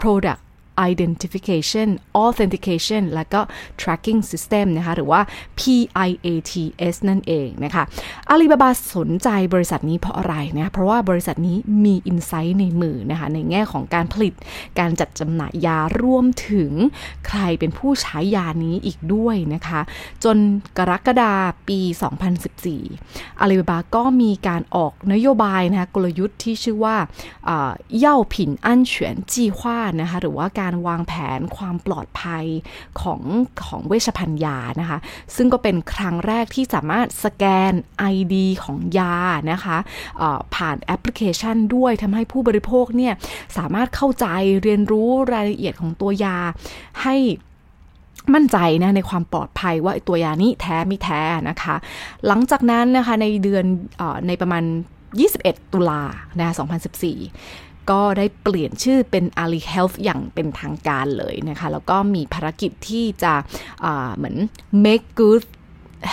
[0.00, 0.42] product
[0.90, 1.88] Identification
[2.24, 3.40] Authentication และก็
[3.80, 5.20] Tracking System นะคะ หรือว่า
[5.58, 7.82] PIATS นั่นเองนะคะ
[8.28, 14.34] อาลีบาบาสนใจบริษัทนี้เพราะอะไรนะเพราะว่าบริษัทนี้มีอินไซต์ในมือนะคะในแง่ของการผลิต
[14.78, 16.70] การจัดจำหน่ายยารวมถึง
[17.26, 19.80] ใครเป็นผู้ใช้ยานี้อีกด้วยนะคะ
[20.24, 20.36] จน
[20.78, 21.34] กรกฎา
[21.68, 21.80] ปี
[22.60, 26.96] 2014อาลีบาบาก็มีการออกนโยบายนะคะกลยุทธ์ที่ชื่อว่า
[27.98, 32.44] เย่าผินอันเฉียนจีฮวานะคะหรือว่าการวางแผนความปลอดภัย
[33.00, 33.20] ของ
[33.66, 34.98] ของเวชภัณฑ์ยานะคะ
[35.36, 37.72] ซึ่งก็เป็นครั้งแรกที่สามารถสแกน
[38.14, 39.16] ID ของยา
[39.52, 39.76] นะคะ
[40.54, 43.14] ผ่านแอปพลิเคชันด้วยทำให้ผู้บริโภคเนี่ย
[43.58, 44.26] สามารถเข้าใจ
[44.62, 46.36] เรียนรู้รายละเอียดของตัวยา
[47.02, 47.16] ให้
[48.34, 51.76] มั่นใจนะในความปลอดภัยว่าตัวยานี้แท้ไม่แท้นะคะ
[52.26, 53.64] หลังจากนั้นนะคะในเดือน
[54.00, 54.64] อในประมาณ
[55.18, 56.02] 21 ตุลา
[56.40, 56.54] นะ
[57.14, 63.34] 2014 ก็ได้เปลี่ยนชื่อเป็น Ali Health อย่างเป็นทางการเลยนะคะ แล้วก็มีภารกิจที่จะ
[64.16, 64.36] เหมือน
[64.84, 65.44] make good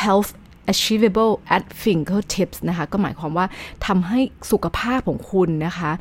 [0.03, 0.31] health
[0.73, 3.45] achievable at fingertips นะคะ ก็หมายความว่า
[3.87, 4.19] ทำให้
[4.51, 5.91] สุขภาพของคุณนะคะ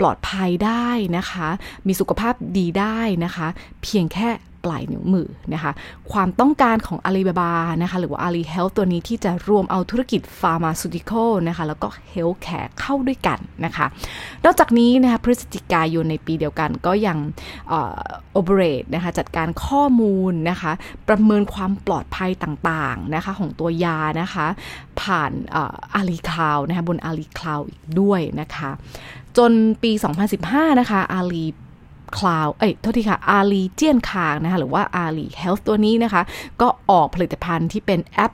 [0.00, 1.48] ปลอดภัยได้นะคะ
[1.86, 3.48] มีสุขภาพดีได้นะคะ
[3.82, 4.28] เพียงแค่
[4.64, 5.72] ปลายนิ้วมือนะคะ
[6.12, 13.86] ความต้องการของ Alibaba นะคะ หรือว่า Ali Health ตัวนี้ที่จะรวมเอาธุรกิจ Pharmaceutical นะคะ แล้วก็ Healthcare เข้าด้วยกันนะคะ
[14.44, 17.18] นอกจากนี้นะคะพฤศจิกายนในปีเดียวกันก็ยัง
[18.38, 20.72] operate นะคะ จัดการข้อมูลนะคะ
[21.08, 24.46] ประเมินความปลอดภัยต่างๆนะคะของตัวยานะคะ
[25.00, 25.32] ผ่าน
[25.94, 28.70] อาลีคลาวนะคะบนอาลีคลาวอีกด้วยนะคะ
[29.38, 29.92] จนปี
[30.36, 36.22] 2015 นะคะ Ali Cloud เอ้ยโทษทีค่ะอาลีเจียนคางนะคะหรือว่า Ali Health ตัวนี้นะคะ
[36.60, 38.32] ก็ออกผลิตภัณฑ์ที่เป็นแอป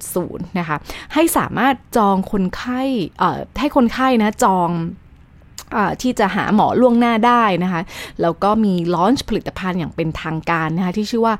[0.00, 0.76] 2.0 นะคะ
[1.14, 2.82] ให้สามารถจองคนไข้
[3.18, 4.70] เอ่อให้คนไข้นะจอง
[6.02, 7.82] ที่จะหาหมอล่วงหน้าได้นะคะ
[8.22, 11.34] แล้วก็มี launch ผลิตภัณฑ์อย่างเป็นทางการนะคะที่ชื่อว่า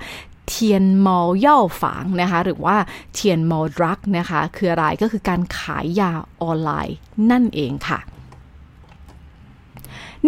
[0.48, 2.76] เทียนมอลย่าฝางนะคะหรือว่า
[3.14, 6.96] เทียนมอล Drug นะคะ คืออะไรก็คือการขายยาออนไลน์
[7.30, 7.98] นั่นเองค่ะ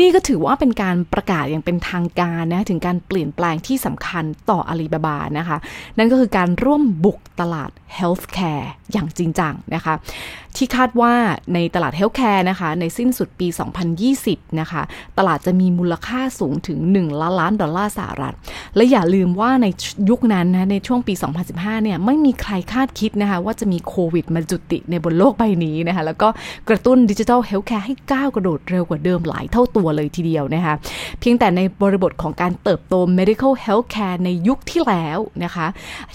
[0.01, 5.57] นี่ก็ถือว่าเป็นการประกาศอย่างเป็นทางการนะถึงการเปลี่ยนแปลงที่สำคัญต่ออาลีบาบานะคะ
[5.99, 9.95] นั่นก็คือการร่วมบุกตลาด healthcare อย่างจริงจังนะคะ
[10.57, 11.13] ที่คาดว่า
[11.55, 13.49] ในตลาด healthcare นะคะ ในสิ้นสุดปี
[14.05, 14.83] 2020 นะคะ
[15.19, 18.35] ตลาดจะมีมูลค่าสูงถึง 1 ล้านล้านดอลลาร์สหรัฐ
[18.77, 19.67] และอย่าลืมว่าใน
[20.11, 21.15] ยุคนั้นนะ ในช่วงปี
[21.49, 26.29] 2015 เนี่ย ไม่มีใครคาดคิดนะคะ ว่าจะมีโควิดมาจุติในบนโลกใบนี้นะคะ แล้วก็
[26.69, 30.75] กระตุ้น digital healthcare ให้ก้าวกระโดดเร็วกว่าเดิมหลายเท่าตัวเลยทีเดียวนะคะ
[31.21, 35.67] เพียงแต่ในบริบทของการเติบโต medical healthcare ในยุคที่แล้วนะคะ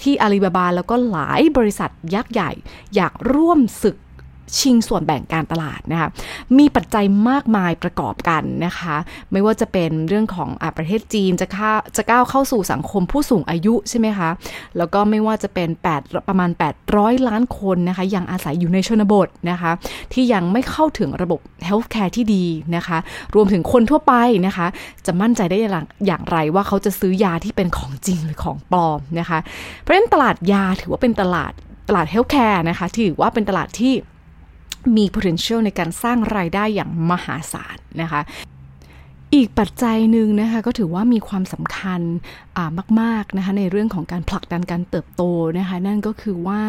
[0.02, 2.52] ที่อาลีบาบาแล้วก็หลายบริริษัทยักษ์ใหญ่
[2.96, 3.98] อยากร่วมศึก
[4.60, 6.10] ชิงส่วนแบ่งการตลาดนะคะ
[6.58, 8.96] มีปัจจัยมากมายประกอบกันนะคะ
[9.32, 14.30] ไม่ว่าจะเป็นเรื่องของอประเทศจีนจะข้าจะก้าวเข้าสู่สังคมผู้สูงอายุใช่ไหมคะ
[14.78, 16.50] แล้วก็ไม่ว่าจะเป็น 8 ประมาณ
[16.90, 19.72] 800 ล้านคนนะคะยังอาศัยอยู่ในชนบทนะคะ
[20.14, 22.98] ที่ยังไม่เข้าถึงระบบ healthcare ที่ดีนะคะ
[23.36, 24.14] รวมถึงคนทั่วไป
[24.46, 24.68] นะคะ
[25.06, 25.58] จะมั่นใจได้
[26.06, 29.40] อย่างไรว่าเขาจะซื้อยาที่เป็นของจริงหรือของปลอมนะคะ
[29.80, 31.52] เพราะฉะนั้นตลาดยาถือว่าเป็นตลาด
[31.90, 33.94] ตลาด healthcare นะคะถือว่าเป็นตลาดที่
[34.96, 38.22] มี potential ในการสร้างรายได้อย่างมหาศาลนะคะ
[39.36, 42.02] อีกปัจจัยหนึ่งนะคะก็ถือว่ามีความสำคัญ
[43.02, 45.24] มากๆนะคะในเรื่องของการผลักดันการเติบโต
[45.60, 46.62] นะคะนั่นก็คือว่า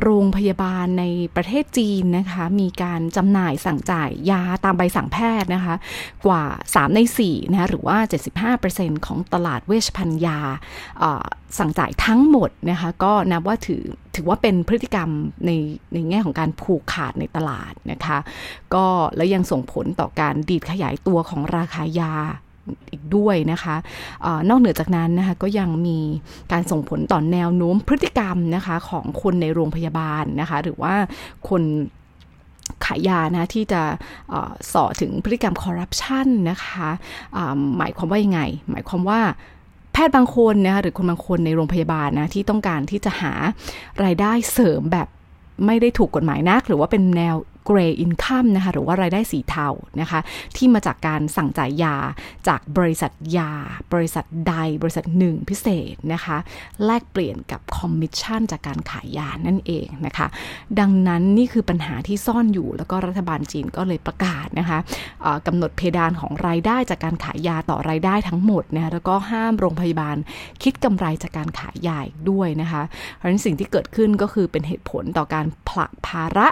[0.00, 1.04] โรงพยาบาลใน
[1.36, 5.74] ประเทศจีนนะคะ มีการจำหน่ายสั่งจ่ายยาตามใบสั่งแพทย์นะคะ
[6.26, 7.98] กว่า 3 ใน4นะคะหรือว่า
[8.56, 10.38] 75%ของตลาดเวชภัณฑ์ยา
[11.58, 13.82] สั่งจ่ายทั้งหมดนะคะ ก็นับว่าถือ
[14.14, 15.10] ถือว่าเป็นพฤติกรรม
[15.46, 15.50] ใน
[15.92, 18.18] ในแง่ของการผูกขาดในตลาดนะคะ
[18.74, 22.14] ก็แล้วยังส่งผลต่อการดีดขยายตัวของราคายา
[22.90, 23.76] อีกด้วยนะคะ
[24.24, 25.98] อนอกเหนือจากนั้นนะคะก็ยังมี
[26.52, 30.94] การส่งผลต่อแนวโน้มพฤติกรรมนะคะของคนในโรงพยาบาลนะคะหรือว่า
[31.48, 31.62] คน
[32.84, 33.82] ขายยานะที่จะ
[34.72, 36.88] สอถึงพฤติกรรมคอร์รัปชันนะคะ
[37.78, 39.20] หมายความว่ายังไง หมายความว่า
[39.92, 43.32] แพทย์บางคนนะคะหรือคนบางคนในโรงพยาบาลนะที่ต้องการที่จะหา
[44.04, 45.08] รายได้เสริมแบบ
[45.66, 47.36] ไม่ได้ถูกกฎหมายนัก หรือว่าเป็นแนว
[47.68, 49.68] gray income นะคะหรือว่ารายได้สีเทา
[50.00, 50.20] นะคะ
[50.56, 51.96] ที่มาจากการสั่งจ่ายยา
[52.48, 53.52] จากบริษัทยา
[53.92, 56.36] บริษัทใดบริษัทหนึ่งพิเศษนะคะ
[56.84, 60.26] แลกเปลี่ยนกับคอมมิชชั่นจากการขายยานั่นเองนะคะ
[60.80, 64.78] ดังนั้นนี่คือปัญหาที่ซ่อนอยู่แล้วก็รัฐบาลจีนก็เลยประกาศนะคะ
[65.46, 70.16] กำหนดเพดานของรายได้จากการขายยาต่อรายได้ทั้งหมดนะคะแล้วก็ห้ามโรงพยาบาล
[70.62, 72.00] คิดกำไรจากการขายยา
[72.30, 72.82] ด้วยนะคะ
[73.16, 76.48] เพราะฉะนั้นสิ่งที่เกิดขึ้นก็คือเป็นเหตุผลต่อการผลักภาระ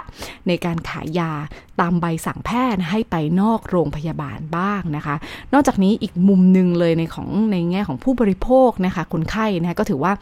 [0.47, 1.31] ในการขายยา
[1.79, 5.15] ตามใบสั่งแพทย์ให้ไปนอกโรงพยาบาลบ้างนะคะ
[5.53, 10.13] นอกจากนี้อีกมุมหนึ่งเลยในของในแง่ของผู้บริโภคนะคะคนไข้นะคะก็ถือว่า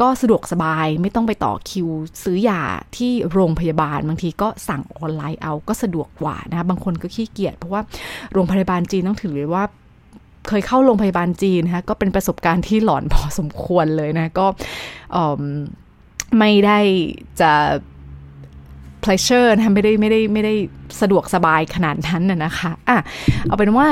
[0.00, 1.88] ก็สะดวกสบายไม่ต้องไปต่อคิว
[2.24, 2.60] ซื้อยา
[2.96, 7.82] ที่โรงพยาบาล บางทีก็สั่งออนไลน์เอาก็สะดวกกว่านะคะบางคนก็ขี้เกียจเพราะว่า
[8.32, 9.64] โรงพยาบาลจีนต้องถือเลยว่า
[10.48, 14.46] เคยเข้าโรงพยาบาลจีนนะคะก็เป็นประสบการณ์ที่หลอนพอสมควรเลยนะ ก็
[16.38, 16.78] ไม่ได้
[17.40, 17.52] จะ
[19.04, 20.54] pleasure นะไม่ได้ไม่ได้ไม่ได้
[21.00, 22.98] สะดวกสบายขนาดนั้นนะนะคะอะ
[23.44, 23.88] เอาเป็นว่า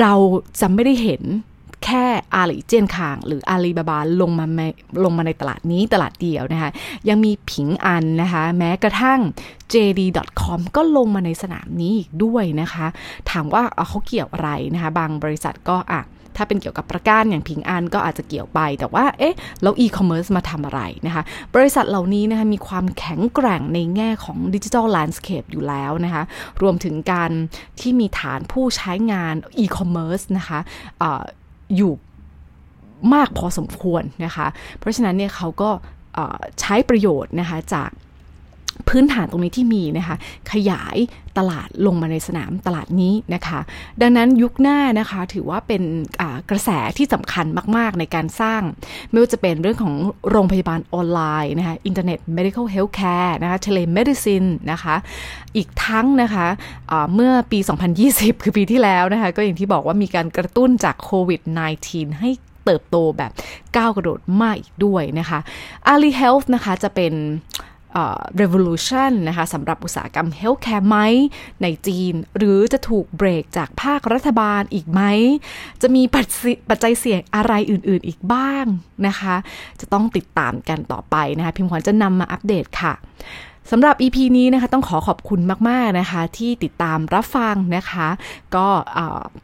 [0.00, 0.14] เรา
[0.60, 1.22] จะไม่ได้เห็น
[1.84, 4.46] แค่อาลีเจียนคาง หรืออาลีบาบาลงมา
[5.04, 6.70] ลงมาในตลาดนี้ตลาดเดียวนะคะ
[7.08, 9.20] ยังมีผิงอันนะคะ แม้กระทั่ง
[9.72, 12.86] JD.com ก็ลงมาในสนามนี้อีกด้วยนะคะ
[13.30, 16.02] ถามว่าเขาเกี่ยวอะไรนะคะ บางบริษัทก็อะ
[16.42, 21.22] ถ้าเป็นเกี่ยวกับประกันอย่างพิงอันก็อาจจะเกี่ยวไป แต่ว่าเอ๊ะแล้วอีคอมเมิร์ซมาทำอะไรนะคะ
[21.54, 26.22] บริษัทเหล่านี้นะคะมีความแข็งแกร่งในแง่ของ digital landscape อยู่แล้วนะคะ
[26.62, 27.30] รวมถึงการ
[27.80, 31.22] ที่มีฐานผู้ใช้งานอีคอมเมิร์ซนะคะะ
[31.76, 31.92] อยู่
[33.14, 34.46] มากพอสมควรนะคะ
[34.78, 35.70] เพราะฉะนั้นเนี่ยเขาก็
[36.60, 37.90] ใช้ประโยชน์นะคะจาก
[38.88, 40.16] พื้นฐานตรงนี้ที่มีนะคะ
[40.52, 40.96] ขยาย
[41.38, 43.60] ตลาดลงมาในสนามตลาดนี้นะคะ
[44.00, 45.82] ดังนั้นยุคหน้านะคะถือว่าเป็น
[46.50, 48.62] กระแสที่สำคัญมาก ๆ ในการสร้าง
[49.10, 49.94] ไม่ว่าจะเป็นเรื่องของ
[50.30, 54.94] โรงพยาบาลออนไลน์นะคะอินเทอร์เน็ต medical health care นะคะ telemedicine นะคะ
[55.56, 57.58] อีกทั้งนะคะะเมื่อปี
[58.02, 61.40] 2020 คือปีที่แล้วนะคะ ก็อย่างที่บอกว่ามีการกระตุ้นจากโควิด
[61.80, 62.30] -19 ให้
[62.64, 63.32] เติบโตแบบ
[63.76, 65.38] ก้าวกระโดดมากอีกด้วยนะคะ
[65.92, 67.12] Ali Health นะคะจะเป็น
[68.40, 70.98] revolution นะคะสำหรับอุตสาหกรรม healthcare ไหม
[71.62, 75.00] ในจีน หรือจะถูกเบรกจากภาครัฐบาลอีกไหม
[75.82, 76.02] จะมี
[76.70, 78.64] ปัจจัยเสี่ยงอะไรอื่นๆอีกบ้าง
[79.06, 79.34] นะคะ
[79.80, 82.92] จะต้องติดตามกันต่อไปนะคะ พิมพ์ขวัญจะนำมาอัปเดตค่ะ
[83.70, 88.08] สำหรับ EP นี้นะคะต้องขอขอบคุณมาก ๆ นะคะ ที่ติดตามรับฟังนะคะ
[88.56, 88.68] ก็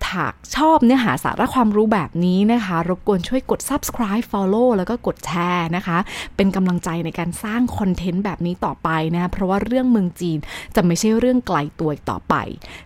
[0.08, 5.98] ถากชอบเนื้อหาสาระความรู้แบบนี้นะคะ รบกวนช่วยกด subscribe follow แล้วก็กดแชร์นะคะ
[6.36, 10.38] เป็นกำลังใจในการสร้างคอนเทนต์แบบนี้ต่อไปนะะเพราะว่าเรื่องเมืองจีน
[10.74, 12.34] จะไม่ใช่เรื่องไกลตัวอีกต่อไป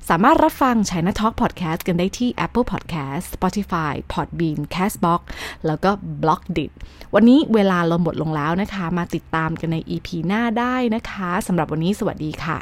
[0.08, 5.20] สามารถรับฟัง China Talk Podcast กันได้ที่ Apple Podcast Spotify Podbean Castbox
[5.66, 5.90] แล้วก็
[6.22, 6.72] b l o g d i t
[7.14, 12.58] วันนี้เวลาเราหมดลงแล้วนะคะ มาติดตามกันใน EP หน้าได้นะคะนะคะสำหรับวันนี้สวัสดีค่ะ